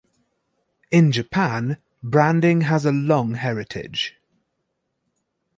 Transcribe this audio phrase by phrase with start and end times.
[0.89, 4.15] In Japan, branding has a long heritage.